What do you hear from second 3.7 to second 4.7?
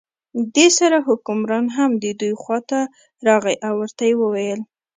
ورته یې وویل.